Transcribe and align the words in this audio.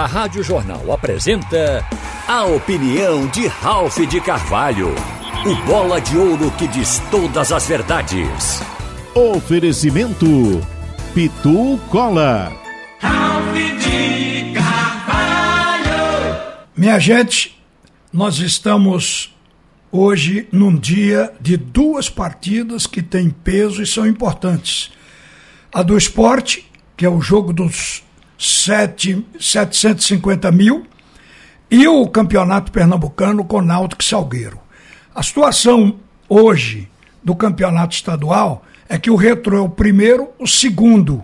A 0.00 0.06
Rádio 0.06 0.42
Jornal 0.42 0.90
apresenta 0.90 1.86
a 2.26 2.46
opinião 2.46 3.26
de 3.26 3.46
Ralph 3.46 3.98
de 3.98 4.18
Carvalho. 4.18 4.94
O 5.44 5.54
bola 5.66 6.00
de 6.00 6.16
ouro 6.16 6.50
que 6.52 6.66
diz 6.68 7.02
todas 7.10 7.52
as 7.52 7.66
verdades. 7.66 8.62
Oferecimento 9.14 10.26
Pitu 11.12 11.78
Cola. 11.90 12.50
Ralph 12.98 13.54
de 13.54 14.54
Carvalho. 14.54 16.34
Minha 16.74 16.98
gente, 16.98 17.62
nós 18.10 18.38
estamos 18.38 19.36
hoje 19.92 20.48
num 20.50 20.74
dia 20.74 21.30
de 21.38 21.58
duas 21.58 22.08
partidas 22.08 22.86
que 22.86 23.02
têm 23.02 23.28
peso 23.28 23.82
e 23.82 23.86
são 23.86 24.06
importantes. 24.06 24.90
A 25.70 25.82
do 25.82 25.94
esporte, 25.98 26.66
que 26.96 27.04
é 27.04 27.10
o 27.10 27.20
jogo 27.20 27.52
dos 27.52 28.02
sete, 28.40 29.22
750 29.38 30.50
mil, 30.50 30.86
e 31.70 31.86
o 31.86 32.08
campeonato 32.08 32.72
pernambucano 32.72 33.44
com 33.44 33.60
Náutico 33.60 34.02
Salgueiro. 34.02 34.58
A 35.14 35.22
situação 35.22 35.96
hoje 36.26 36.88
do 37.22 37.36
campeonato 37.36 37.94
estadual 37.94 38.64
é 38.88 38.98
que 38.98 39.10
o 39.10 39.14
Retro 39.14 39.58
é 39.58 39.60
o 39.60 39.68
primeiro, 39.68 40.30
o 40.38 40.46
segundo 40.46 41.22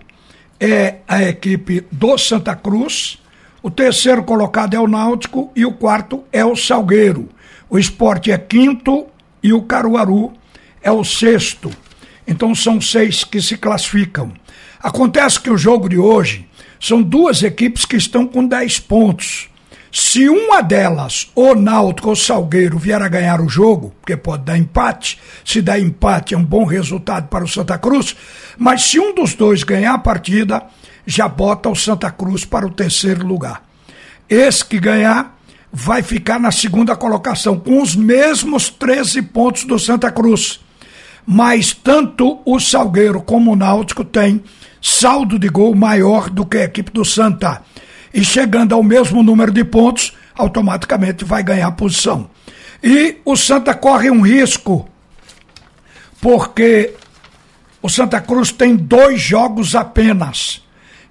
é 0.60 0.96
a 1.08 1.22
equipe 1.22 1.86
do 1.90 2.18
Santa 2.18 2.54
Cruz, 2.54 3.18
o 3.62 3.70
terceiro 3.70 4.22
colocado 4.22 4.74
é 4.74 4.78
o 4.78 4.86
Náutico 4.86 5.50
e 5.56 5.64
o 5.64 5.72
quarto 5.72 6.22
é 6.30 6.44
o 6.44 6.54
Salgueiro. 6.54 7.30
O 7.70 7.78
esporte 7.78 8.30
é 8.30 8.36
quinto 8.36 9.06
e 9.42 9.54
o 9.54 9.62
Caruaru 9.62 10.34
é 10.82 10.92
o 10.92 11.02
sexto. 11.02 11.70
Então 12.28 12.54
são 12.54 12.78
seis 12.78 13.24
que 13.24 13.40
se 13.40 13.56
classificam. 13.56 14.32
Acontece 14.80 15.40
que 15.40 15.50
o 15.50 15.56
jogo 15.56 15.88
de 15.88 15.98
hoje 15.98 16.46
são 16.80 17.02
duas 17.02 17.42
equipes 17.42 17.84
que 17.84 17.96
estão 17.96 18.26
com 18.26 18.46
10 18.46 18.80
pontos. 18.80 19.48
Se 19.92 20.28
uma 20.28 20.60
delas, 20.60 21.30
o 21.34 21.54
Náutico 21.54 22.10
ou 22.10 22.16
Salgueiro, 22.16 22.78
vier 22.78 23.00
a 23.00 23.08
ganhar 23.08 23.40
o 23.40 23.48
jogo, 23.48 23.94
porque 24.00 24.16
pode 24.16 24.44
dar 24.44 24.58
empate, 24.58 25.18
se 25.42 25.62
der 25.62 25.80
empate 25.80 26.34
é 26.34 26.38
um 26.38 26.44
bom 26.44 26.64
resultado 26.64 27.28
para 27.28 27.44
o 27.44 27.48
Santa 27.48 27.78
Cruz, 27.78 28.14
mas 28.58 28.82
se 28.82 29.00
um 29.00 29.14
dos 29.14 29.34
dois 29.34 29.62
ganhar 29.62 29.94
a 29.94 29.98
partida, 29.98 30.62
já 31.06 31.26
bota 31.26 31.70
o 31.70 31.74
Santa 31.74 32.10
Cruz 32.10 32.44
para 32.44 32.66
o 32.66 32.70
terceiro 32.70 33.26
lugar. 33.26 33.62
Esse 34.28 34.64
que 34.64 34.78
ganhar 34.78 35.38
vai 35.72 36.02
ficar 36.02 36.38
na 36.38 36.50
segunda 36.50 36.96
colocação, 36.96 37.58
com 37.58 37.80
os 37.80 37.96
mesmos 37.96 38.68
13 38.68 39.22
pontos 39.22 39.64
do 39.64 39.78
Santa 39.78 40.10
Cruz. 40.10 40.60
Mas 41.24 41.72
tanto 41.72 42.40
o 42.44 42.60
Salgueiro 42.60 43.22
como 43.22 43.52
o 43.52 43.56
Náutico 43.56 44.04
têm 44.04 44.42
saldo 44.86 45.36
de 45.36 45.48
gol 45.48 45.74
maior 45.74 46.30
do 46.30 46.46
que 46.46 46.58
a 46.58 46.64
equipe 46.64 46.92
do 46.92 47.04
Santa. 47.04 47.60
E 48.14 48.24
chegando 48.24 48.72
ao 48.72 48.84
mesmo 48.84 49.20
número 49.20 49.50
de 49.50 49.64
pontos, 49.64 50.16
automaticamente 50.32 51.24
vai 51.24 51.42
ganhar 51.42 51.72
posição. 51.72 52.30
E 52.82 53.16
o 53.24 53.36
Santa 53.36 53.74
corre 53.74 54.10
um 54.10 54.20
risco, 54.20 54.88
porque 56.20 56.94
o 57.82 57.88
Santa 57.88 58.20
Cruz 58.20 58.52
tem 58.52 58.76
dois 58.76 59.20
jogos 59.20 59.74
apenas. 59.74 60.62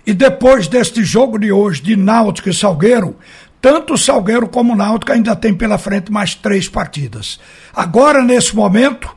E 0.07 0.13
depois 0.13 0.69
deste 0.69 1.03
jogo 1.03 1.37
de 1.37 1.51
hoje, 1.51 1.81
de 1.81 1.97
Náutico 1.97 2.49
e 2.49 2.53
Salgueiro, 2.53 3.17
tanto 3.61 3.95
o 3.95 3.97
Salgueiro 3.97 4.47
como 4.47 4.71
o 4.71 4.75
Náutico 4.75 5.11
ainda 5.11 5.35
tem 5.35 5.53
pela 5.53 5.77
frente 5.77 6.11
mais 6.11 6.33
três 6.33 6.69
partidas. 6.69 7.41
Agora, 7.75 8.23
nesse 8.23 8.55
momento, 8.55 9.13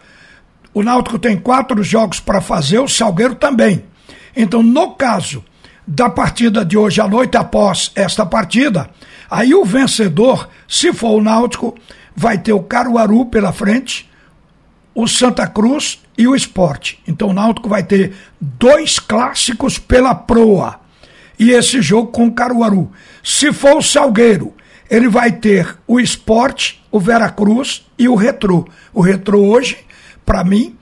o 0.75 0.83
Náutico 0.83 1.19
tem 1.19 1.37
quatro 1.37 1.81
jogos 1.85 2.19
para 2.19 2.41
fazer, 2.41 2.81
o 2.81 2.89
Salgueiro 2.89 3.37
também. 3.37 3.85
Então, 4.41 4.63
no 4.63 4.93
caso 4.93 5.45
da 5.85 6.09
partida 6.09 6.65
de 6.65 6.79
hoje 6.79 7.01
à 7.01 7.09
noite, 7.09 7.37
após 7.37 7.91
esta 7.97 8.25
partida, 8.25 8.89
aí 9.29 9.53
o 9.53 9.65
vencedor, 9.65 10.49
se 10.69 10.93
for 10.93 11.17
o 11.17 11.21
Náutico, 11.21 11.75
vai 12.15 12.39
ter 12.39 12.53
o 12.53 12.63
Caruaru 12.63 13.27
pela 13.27 13.53
frente, 13.53 14.09
o 14.95 15.09
Santa 15.09 15.45
Cruz 15.45 16.01
e 16.17 16.29
o 16.29 16.37
Esporte. 16.37 17.03
Então 17.09 17.31
o 17.31 17.33
Náutico 17.33 17.69
vai 17.69 17.83
ter 17.83 18.15
dois 18.41 19.01
clássicos 19.01 19.77
pela 19.77 20.15
proa. 20.15 20.79
E 21.37 21.51
esse 21.51 21.83
jogo 21.83 22.13
com 22.13 22.29
o 22.29 22.33
Caruaru. 22.33 22.93
Se 23.25 23.53
for 23.53 23.79
o 23.79 23.83
Salgueiro, 23.83 24.55
ele 24.89 25.09
vai 25.09 25.33
ter 25.33 25.77
o 25.85 25.99
Esporte, 25.99 26.81
o 26.93 27.01
Veracruz 27.01 27.85
e 27.99 28.09
o 28.09 28.15
Retrô. 28.15 28.69
O 28.95 29.01
Retrô 29.01 29.41
hoje, 29.41 29.79
para 30.25 30.45
mim, 30.45 30.77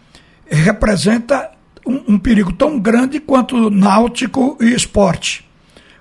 representa 0.46 1.55
um, 1.86 2.14
um 2.14 2.18
perigo 2.18 2.52
tão 2.52 2.78
grande 2.78 3.20
quanto 3.20 3.70
Náutico 3.70 4.58
e 4.60 4.74
Esporte, 4.74 5.44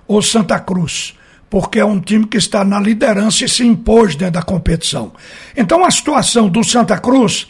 ou 0.06 0.20
Santa 0.20 0.58
Cruz, 0.58 1.14
porque 1.48 1.78
é 1.78 1.84
um 1.84 2.00
time 2.00 2.26
que 2.26 2.36
está 2.36 2.64
na 2.64 2.80
liderança 2.80 3.44
e 3.44 3.48
se 3.48 3.64
impôs 3.64 4.16
dentro 4.16 4.34
da 4.34 4.42
competição. 4.42 5.12
Então 5.56 5.84
a 5.84 5.90
situação 5.90 6.48
do 6.48 6.64
Santa 6.64 6.98
Cruz, 6.98 7.46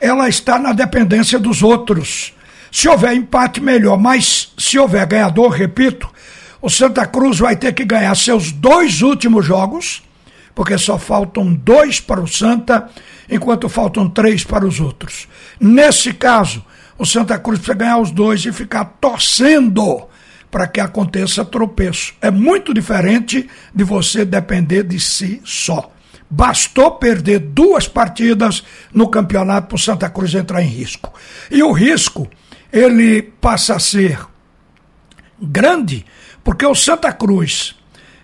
ela 0.00 0.28
está 0.28 0.58
na 0.58 0.72
dependência 0.72 1.38
dos 1.38 1.62
outros. 1.62 2.32
Se 2.70 2.88
houver 2.88 3.14
empate, 3.14 3.60
melhor, 3.60 3.98
mas 3.98 4.52
se 4.56 4.78
houver 4.78 5.04
ganhador, 5.06 5.50
repito, 5.50 6.08
o 6.62 6.70
Santa 6.70 7.06
Cruz 7.06 7.38
vai 7.38 7.56
ter 7.56 7.72
que 7.72 7.84
ganhar 7.84 8.14
seus 8.14 8.52
dois 8.52 9.02
últimos 9.02 9.44
jogos, 9.44 10.02
porque 10.54 10.78
só 10.78 10.98
faltam 10.98 11.52
dois 11.52 12.00
para 12.00 12.20
o 12.20 12.28
Santa, 12.28 12.88
enquanto 13.28 13.68
faltam 13.68 14.08
três 14.08 14.44
para 14.44 14.66
os 14.66 14.78
outros. 14.78 15.26
Nesse 15.58 16.12
caso, 16.12 16.62
o 17.00 17.06
Santa 17.06 17.38
Cruz 17.38 17.58
precisa 17.58 17.78
ganhar 17.78 17.96
os 17.96 18.10
dois 18.10 18.44
e 18.44 18.52
ficar 18.52 18.84
torcendo 19.00 20.06
para 20.50 20.66
que 20.66 20.78
aconteça 20.78 21.42
tropeço. 21.46 22.12
É 22.20 22.30
muito 22.30 22.74
diferente 22.74 23.48
de 23.74 23.84
você 23.84 24.22
depender 24.22 24.82
de 24.82 25.00
si 25.00 25.40
só. 25.42 25.90
Bastou 26.28 26.90
perder 26.92 27.38
duas 27.38 27.88
partidas 27.88 28.62
no 28.92 29.08
campeonato 29.08 29.68
para 29.68 29.76
o 29.76 29.78
Santa 29.78 30.10
Cruz 30.10 30.34
entrar 30.34 30.62
em 30.62 30.66
risco. 30.66 31.10
E 31.50 31.62
o 31.62 31.72
risco, 31.72 32.28
ele 32.70 33.22
passa 33.22 33.76
a 33.76 33.78
ser 33.78 34.20
grande, 35.40 36.04
porque 36.44 36.66
o 36.66 36.74
Santa 36.74 37.14
Cruz, 37.14 37.76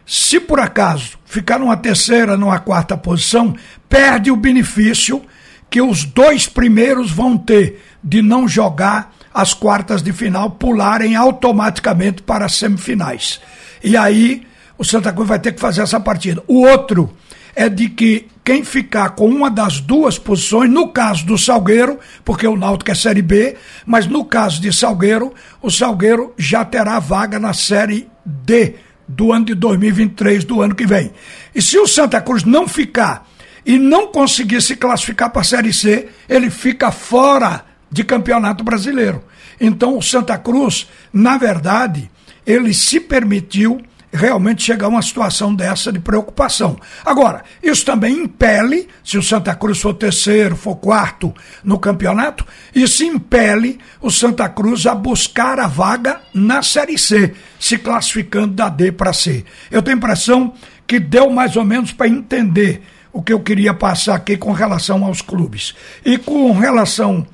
se 0.05 0.39
por 0.39 0.61
acaso 0.61 1.19
ficar 1.25 1.59
numa 1.59 1.79
terceira, 1.79 2.37
numa 2.37 2.59
quarta 2.59 2.95
posição, 2.95 3.57
perde 3.89 4.31
o 4.31 4.37
benefício 4.37 5.25
que 5.71 5.81
os 5.81 6.05
dois 6.05 6.47
primeiros 6.47 7.11
vão 7.11 7.39
ter 7.39 7.83
de 8.06 8.22
não 8.22 8.47
jogar 8.47 9.12
as 9.34 9.53
quartas 9.53 10.00
de 10.00 10.12
final, 10.12 10.53
pularem 10.53 11.17
automaticamente 11.17 12.22
para 12.22 12.47
as 12.47 12.55
semifinais. 12.55 13.41
E 13.83 13.97
aí 13.97 14.47
o 14.78 14.84
Santa 14.84 15.12
Cruz 15.12 15.28
vai 15.28 15.41
ter 15.41 15.53
que 15.53 15.61
fazer 15.61 15.83
essa 15.83 15.99
partida. 15.99 16.43
O 16.47 16.65
outro 16.65 17.12
é 17.55 17.69
de 17.69 17.89
que 17.89 18.28
quem 18.45 18.62
ficar 18.62 19.11
com 19.11 19.28
uma 19.28 19.50
das 19.50 19.81
duas 19.81 20.19
posições, 20.19 20.71
no 20.71 20.89
caso 20.89 21.27
do 21.27 21.37
Salgueiro, 21.37 21.99
porque 22.25 22.47
o 22.47 22.56
Náutico 22.56 22.93
é 22.93 22.95
Série 22.95 23.22
B, 23.22 23.56
mas 23.84 24.06
no 24.06 24.25
caso 24.25 24.61
de 24.61 24.72
Salgueiro, 24.72 25.34
o 25.61 25.69
Salgueiro 25.69 26.33
já 26.39 26.65
terá 26.65 27.00
vaga 27.00 27.41
na 27.41 27.53
Série 27.53 28.09
D 28.25 28.77
do 29.09 29.33
ano 29.33 29.47
de 29.47 29.55
2023, 29.55 30.45
do 30.45 30.62
ano 30.62 30.77
que 30.77 30.87
vem. 30.87 31.11
E 31.53 31.61
se 31.61 31.77
o 31.77 31.89
Santa 31.89 32.21
Cruz 32.21 32.45
não 32.45 32.69
ficar 32.69 33.28
e 33.65 33.78
não 33.78 34.06
conseguir 34.06 34.62
se 34.62 34.77
classificar 34.77 35.31
para 35.31 35.43
a 35.43 35.45
Série 35.45 35.72
C, 35.72 36.09
ele 36.28 36.50
fica 36.50 36.93
fora 36.93 37.65
de 37.91 38.05
campeonato 38.05 38.65
brasileiro. 38.65 39.23
Então 39.61 39.97
o 39.97 40.03
Santa 40.03 40.37
Cruz, 40.37 40.89
na 41.13 41.39
verdade, 41.39 42.11
ele 42.47 42.73
se 42.75 43.01
permitiu 43.01 43.81
realmente 44.13 44.63
chegar 44.63 44.87
a 44.87 44.89
uma 44.89 45.03
situação 45.03 45.55
dessa 45.55 45.93
de 45.93 45.99
preocupação. 45.99 46.79
Agora, 47.05 47.43
isso 47.63 47.85
também 47.85 48.25
impele, 48.25 48.89
se 49.05 49.19
o 49.19 49.23
Santa 49.23 49.55
Cruz 49.55 49.81
for 49.81 49.95
terceiro, 49.95 50.57
for 50.57 50.77
quarto 50.77 51.35
no 51.63 51.79
campeonato, 51.79 52.47
isso 52.75 53.05
impele 53.05 53.79
o 54.01 54.11
Santa 54.11 54.49
Cruz 54.49 54.87
a 54.87 54.95
buscar 54.95 55.61
a 55.61 55.67
vaga 55.67 56.21
na 56.33 56.63
Série 56.63 56.99
C, 56.99 57.35
se 57.61 57.79
classificando 57.79 58.55
da 58.55 58.69
D 58.69 58.91
para 58.91 59.13
C. 59.13 59.45
Eu 59.71 59.83
tenho 59.83 59.97
a 59.97 59.99
impressão 59.99 60.55
que 60.87 60.99
deu 60.99 61.28
mais 61.31 61.57
ou 61.57 61.65
menos 61.65 61.93
para 61.93 62.09
entender 62.09 62.83
o 63.13 63.22
que 63.22 63.33
eu 63.33 63.41
queria 63.41 63.75
passar 63.75 64.15
aqui 64.15 64.37
com 64.37 64.53
relação 64.53 65.05
aos 65.05 65.21
clubes. 65.21 65.75
E 66.05 66.19
com 66.19 66.53
relação 66.53 67.27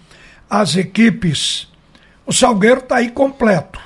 as 0.52 0.76
equipes. 0.76 1.66
O 2.26 2.32
Salgueiro 2.32 2.81
está 2.81 2.96
aí 2.96 3.10
completo. 3.10 3.81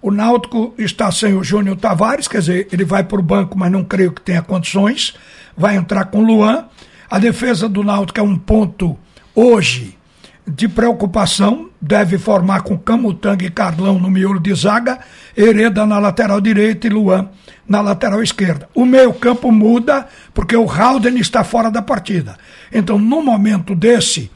O 0.00 0.08
Náutico 0.08 0.72
está 0.78 1.10
sem 1.10 1.34
o 1.34 1.42
Júnior 1.42 1.76
Tavares, 1.76 2.28
quer 2.28 2.38
dizer, 2.38 2.68
ele 2.70 2.84
vai 2.84 3.02
para 3.02 3.18
o 3.18 3.22
banco, 3.22 3.58
mas 3.58 3.72
não 3.72 3.82
creio 3.82 4.12
que 4.12 4.20
tenha 4.20 4.40
condições. 4.40 5.14
Vai 5.56 5.74
entrar 5.74 6.04
com 6.04 6.20
o 6.20 6.24
Luan. 6.24 6.66
A 7.10 7.18
defesa 7.18 7.68
do 7.68 7.82
Náutico 7.82 8.20
é 8.20 8.22
um 8.22 8.38
ponto 8.38 8.96
hoje 9.34 9.98
de 10.46 10.68
preocupação, 10.68 11.70
deve 11.80 12.18
formar 12.18 12.62
com 12.62 12.78
Camutanga 12.78 13.44
e 13.44 13.50
Carlão 13.50 13.98
no 13.98 14.10
miolo 14.10 14.38
de 14.38 14.54
zaga, 14.54 15.00
Hereda 15.36 15.84
na 15.84 15.98
lateral 15.98 16.40
direita 16.40 16.86
e 16.86 16.90
Luan 16.90 17.28
na 17.66 17.80
lateral 17.80 18.22
esquerda. 18.22 18.68
O 18.74 18.84
meio-campo 18.84 19.50
muda 19.50 20.06
porque 20.32 20.56
o 20.56 20.66
Halden 20.66 21.18
está 21.18 21.42
fora 21.42 21.70
da 21.70 21.82
partida. 21.82 22.36
Então, 22.72 22.96
no 22.96 23.22
momento 23.22 23.74
desse, 23.74 24.30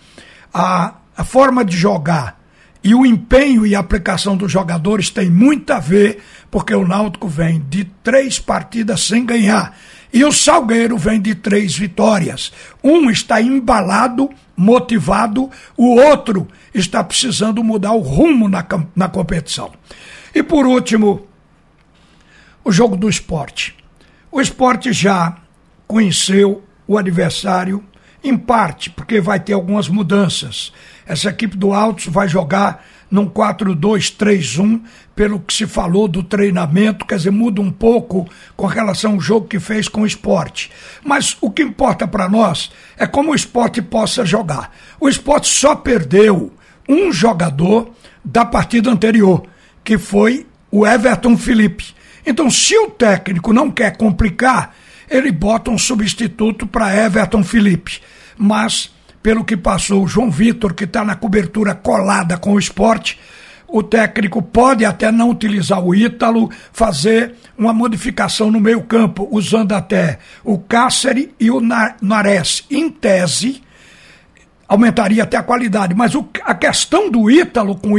a 0.53 0.95
a 1.17 1.25
forma 1.25 1.65
de 1.65 1.77
jogar 1.77 2.39
E 2.85 2.95
o 2.95 3.05
empenho 3.05 3.67
e 3.67 3.75
aplicação 3.75 4.37
dos 4.37 4.53
jogadores 4.53 5.11
tem 5.11 5.29
muito 5.29 5.73
a 5.73 5.81
ver, 5.81 6.23
porque 6.51 6.73
o 6.73 6.87
Náutico 6.87 7.27
vem 7.27 7.61
de 7.69 7.85
três 7.85 8.39
partidas 8.39 9.01
sem 9.01 9.27
ganhar. 9.27 9.77
E 10.13 10.25
o 10.25 10.31
Salgueiro 10.31 10.97
vem 10.97 11.21
de 11.21 11.35
três 11.35 11.77
vitórias. 11.77 12.53
Um 12.85 13.11
está 13.11 13.41
embalado, 13.43 14.31
motivado, 14.57 15.51
o 15.77 15.97
outro 15.97 16.47
está 16.73 17.03
precisando 17.03 17.65
mudar 17.65 17.93
o 17.93 18.01
rumo 18.01 18.49
na, 18.49 18.65
na 18.95 19.09
competição. 19.09 19.73
E 20.33 20.43
por 20.43 20.65
último, 20.65 21.27
o 22.65 22.71
jogo 22.71 22.97
do 22.97 23.09
esporte. 23.09 23.75
O 24.31 24.41
esporte 24.41 24.93
já 24.93 25.37
conheceu 25.89 26.63
o 26.87 26.97
adversário, 26.97 27.83
em 28.29 28.37
parte, 28.37 28.91
porque 28.91 29.21
vai 29.21 29.41
ter 29.41 29.53
algumas 29.53 29.89
mudanças. 29.89 30.73
Essa 31.07 31.31
equipe 31.31 31.57
do 31.57 31.73
Altos 31.73 32.07
vai 32.07 32.29
jogar 32.29 32.85
num 33.11 33.29
4-2-3-1, 33.29 34.81
pelo 35.15 35.41
que 35.41 35.55
se 35.55 35.67
falou 35.67 36.09
do 36.09 36.23
treinamento, 36.23 37.07
quer 37.07 37.17
dizer, 37.17 37.31
muda 37.31 37.61
um 37.61 37.71
pouco 37.71 38.29
com 38.57 38.67
relação 38.67 39.13
ao 39.13 39.21
jogo 39.21 39.47
que 39.47 39.61
fez 39.61 39.89
com 39.89 40.03
o 40.03 40.07
esporte. 40.07 40.71
Mas 41.05 41.37
o 41.41 41.51
que 41.51 41.63
importa 41.63 42.07
para 42.07 42.29
nós 42.29 42.71
é 42.97 43.07
como 43.07 43.31
o 43.31 43.35
esporte 43.35 43.81
possa 43.81 44.27
jogar. 44.27 44.75
O 45.01 45.09
esporte 45.09 45.49
só 45.49 45.75
perdeu 45.75 46.53
um 46.89 47.13
jogador 47.13 47.91
da 48.25 48.45
partida 48.45 48.91
anterior, 48.91 49.45
que 49.85 49.97
foi 49.97 50.47
o 50.71 50.87
Everton 50.87 51.37
Felipe. 51.37 51.95
Então, 52.27 52.51
se 52.51 52.77
o 52.77 52.91
técnico 52.91 53.53
não 53.53 53.71
quer 53.71 53.97
complicar, 53.97 54.75
ele 55.09 55.31
bota 55.31 55.71
um 55.71 55.79
substituto 55.79 56.67
para 56.67 56.95
Everton 56.95 57.43
Felipe. 57.43 58.01
Mas, 58.37 58.91
pelo 59.23 59.45
que 59.45 59.57
passou 59.57 60.05
o 60.05 60.09
João 60.09 60.31
Vitor, 60.31 60.75
que 60.75 60.85
está 60.85 61.05
na 61.05 61.17
cobertura 61.17 61.75
colada 61.75 62.37
com 62.37 62.53
o 62.53 62.59
esporte, 62.59 63.19
o 63.69 63.83
técnico 63.83 64.41
pode 64.41 64.85
até 64.85 65.11
não 65.11 65.31
utilizar 65.31 65.83
o 65.83 65.95
Ítalo, 65.95 66.51
fazer 66.73 67.35
uma 67.59 67.73
modificação 67.73 68.51
no 68.51 68.61
meio 68.61 68.83
campo, 68.83 69.29
usando 69.31 69.73
até 69.73 70.19
o 70.45 70.59
Cáceres 70.59 71.29
e 71.41 71.51
o 71.51 71.61
Nares. 71.61 72.65
Em 72.71 72.89
tese, 72.89 73.63
aumentaria 74.69 75.23
até 75.23 75.37
a 75.37 75.43
qualidade. 75.43 75.95
Mas 75.95 76.15
o, 76.15 76.29
a 76.45 76.55
questão 76.55 77.11
do 77.11 77.31
Ítalo 77.31 77.77
com 77.77 77.91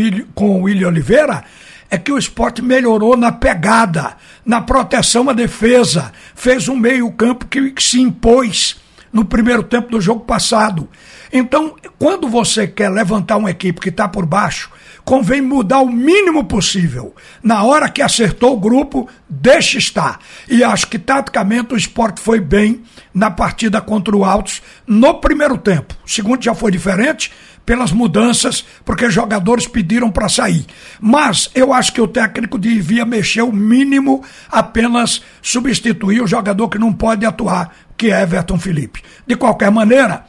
o 0.50 0.64
William 0.64 0.88
Oliveira 0.88 1.44
é 1.90 1.98
que 1.98 2.12
o 2.12 2.18
esporte 2.18 2.62
melhorou 2.62 3.16
na 3.16 3.32
pegada, 3.32 4.18
na 4.46 4.62
proteção 4.62 5.30
à 5.30 5.34
defesa, 5.34 6.12
fez 6.36 6.68
um 6.68 6.76
meio-campo 6.76 7.46
que, 7.46 7.74
se 7.80 8.02
impôs 8.02 8.78
no 9.12 9.24
primeiro 9.24 9.64
tempo 9.64 9.90
do 9.90 10.02
jogo 10.02 10.22
passado. 10.26 10.90
Então, 11.32 11.76
quando 11.98 12.28
você 12.28 12.68
quer 12.68 12.90
levantar 12.90 13.38
uma 13.38 13.52
equipe 13.52 13.80
que 13.80 13.90
está 13.90 14.08
por 14.08 14.26
baixo, 14.26 14.70
convém 15.04 15.42
mudar 15.42 15.80
o 15.80 15.90
mínimo 15.90 16.44
possível. 16.44 17.16
Na 17.42 17.64
hora 17.64 17.90
que 17.90 18.02
acertou 18.02 18.54
o 18.54 18.60
grupo, 18.60 19.08
deixa 19.30 19.78
estar. 19.78 20.20
E 20.50 20.64
acho 20.64 20.88
que 20.88 21.00
taticamente 21.00 21.74
o 21.74 21.78
esporte 21.78 22.22
foi 22.22 22.40
bem 22.40 22.84
na 23.14 23.32
partida 23.32 23.82
contra 23.82 24.16
o 24.16 24.26
Altos 24.26 24.62
no 24.86 25.16
primeiro 25.16 25.58
tempo. 25.58 25.96
O 26.06 26.10
segundo 26.10 26.44
já 26.44 26.54
foi 26.54 26.72
diferente, 26.72 27.32
pelas 27.68 27.92
mudanças, 27.92 28.64
porque 28.86 29.12
jogadores 29.12 29.68
pediram 29.68 30.10
para 30.10 30.30
sair. 30.30 30.66
Mas 31.02 31.52
eu 31.54 31.74
acho 31.74 31.92
que 31.92 32.00
o 32.00 32.08
técnico 32.08 32.58
devia 32.58 33.04
mexer 33.04 33.42
o 33.42 33.52
mínimo, 33.52 34.24
apenas 34.50 35.22
substituir 35.42 36.22
o 36.22 36.28
jogador 36.28 36.70
que 36.70 36.80
não 36.80 36.94
pode 36.94 37.26
atuar, 37.26 37.76
que 37.98 38.10
é 38.10 38.22
Everton 38.22 38.58
Felipe. 38.58 39.04
De 39.28 39.36
qualquer 39.36 39.70
maneira, 39.70 40.24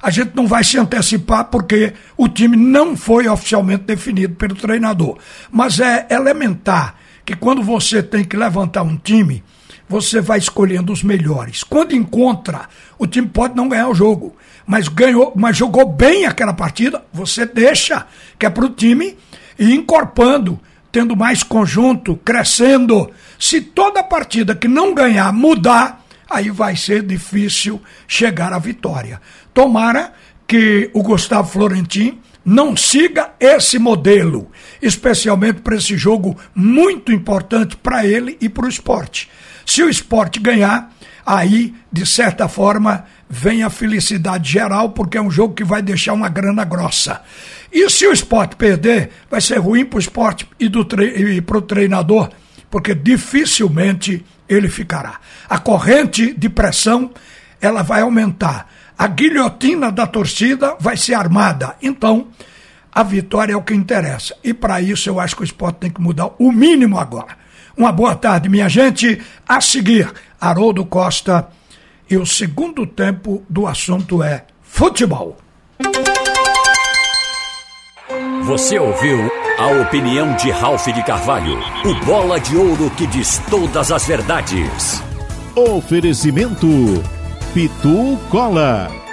a 0.00 0.08
gente 0.08 0.36
não 0.36 0.46
vai 0.46 0.62
se 0.62 0.78
antecipar 0.78 1.46
porque 1.46 1.94
o 2.16 2.28
time 2.28 2.56
não 2.56 2.96
foi 2.96 3.26
oficialmente 3.26 3.82
definido 3.82 4.36
pelo 4.36 4.54
treinador. 4.54 5.18
Mas 5.50 5.80
é 5.80 6.06
elementar 6.08 6.94
que 7.24 7.34
quando 7.34 7.60
você 7.60 8.04
tem 8.04 8.22
que 8.22 8.36
levantar 8.36 8.82
um 8.82 8.96
time, 8.96 9.42
você 9.88 10.20
vai 10.20 10.38
escolhendo 10.38 10.92
os 10.92 11.02
melhores. 11.02 11.62
Quando 11.62 11.94
encontra, 11.94 12.68
o 12.98 13.06
time 13.06 13.28
pode 13.28 13.54
não 13.54 13.68
ganhar 13.68 13.88
o 13.88 13.94
jogo, 13.94 14.36
mas 14.66 14.88
ganhou, 14.88 15.32
mas 15.36 15.56
jogou 15.56 15.86
bem 15.86 16.26
aquela 16.26 16.54
partida, 16.54 17.04
você 17.12 17.44
deixa 17.44 18.06
que 18.38 18.46
é 18.46 18.50
para 18.50 18.64
o 18.64 18.70
time 18.70 19.16
ir 19.58 19.72
encorpando, 19.72 20.58
tendo 20.90 21.16
mais 21.16 21.42
conjunto, 21.42 22.16
crescendo. 22.24 23.10
Se 23.38 23.60
toda 23.60 24.02
partida 24.02 24.54
que 24.54 24.68
não 24.68 24.94
ganhar 24.94 25.32
mudar, 25.32 26.04
aí 26.28 26.50
vai 26.50 26.76
ser 26.76 27.02
difícil 27.02 27.80
chegar 28.08 28.52
à 28.52 28.58
vitória. 28.58 29.20
Tomara 29.52 30.12
que 30.46 30.90
o 30.92 31.02
Gustavo 31.02 31.48
Florentin 31.48 32.20
não 32.44 32.76
siga 32.76 33.32
esse 33.40 33.78
modelo, 33.78 34.50
especialmente 34.82 35.62
para 35.62 35.76
esse 35.76 35.96
jogo 35.96 36.36
muito 36.54 37.10
importante 37.10 37.76
para 37.76 38.06
ele 38.06 38.36
e 38.40 38.48
para 38.48 38.66
o 38.66 38.68
esporte. 38.68 39.30
Se 39.66 39.82
o 39.82 39.88
esporte 39.88 40.38
ganhar, 40.38 40.92
aí, 41.24 41.74
de 41.90 42.06
certa 42.06 42.48
forma, 42.48 43.04
vem 43.28 43.62
a 43.62 43.70
felicidade 43.70 44.50
geral, 44.50 44.90
porque 44.90 45.18
é 45.18 45.22
um 45.22 45.30
jogo 45.30 45.54
que 45.54 45.64
vai 45.64 45.82
deixar 45.82 46.12
uma 46.12 46.28
grana 46.28 46.64
grossa. 46.64 47.22
E 47.72 47.88
se 47.90 48.06
o 48.06 48.12
esporte 48.12 48.56
perder, 48.56 49.10
vai 49.30 49.40
ser 49.40 49.58
ruim 49.58 49.84
para 49.84 49.96
o 49.96 50.00
esporte 50.00 50.46
e, 50.60 50.70
para 51.40 51.58
o 51.58 51.62
treinador, 51.62 52.30
porque 52.70 52.94
dificilmente 52.94 54.24
ele 54.48 54.68
ficará. 54.68 55.18
A 55.48 55.58
corrente 55.58 56.32
de 56.32 56.48
pressão 56.48 57.10
ela 57.60 57.82
vai 57.82 58.02
aumentar. 58.02 58.70
A 58.96 59.08
guilhotina 59.08 59.90
da 59.90 60.06
torcida 60.06 60.76
vai 60.78 60.96
ser 60.96 61.14
armada. 61.14 61.74
Então, 61.82 62.28
a 62.92 63.02
vitória 63.02 63.54
é 63.54 63.56
o 63.56 63.62
que 63.62 63.74
interessa. 63.74 64.36
E 64.44 64.54
para 64.54 64.80
isso 64.80 65.08
eu 65.08 65.18
acho 65.18 65.34
que 65.34 65.42
o 65.42 65.44
esporte 65.44 65.78
tem 65.80 65.90
que 65.90 66.00
mudar 66.00 66.30
o 66.38 66.52
mínimo 66.52 66.98
agora. 66.98 67.43
Uma 67.76 67.90
boa 67.90 68.14
tarde, 68.14 68.48
minha 68.48 68.68
gente. 68.68 69.20
A 69.48 69.60
seguir, 69.60 70.12
Haroldo 70.40 70.84
Costa. 70.84 71.48
E 72.08 72.16
o 72.16 72.24
segundo 72.24 72.86
tempo 72.86 73.42
do 73.48 73.66
assunto 73.66 74.22
é 74.22 74.44
futebol. 74.62 75.36
Você 78.44 78.78
ouviu 78.78 79.30
a 79.58 79.66
opinião 79.82 80.36
de 80.36 80.50
Ralph 80.50 80.86
de 80.86 81.02
Carvalho, 81.02 81.58
o 81.84 82.04
bola 82.04 82.38
de 82.38 82.56
ouro 82.56 82.90
que 82.90 83.06
diz 83.06 83.40
todas 83.48 83.90
as 83.90 84.06
verdades. 84.06 85.02
Oferecimento 85.56 86.66
Pitu 87.54 88.18
Cola. 88.30 89.03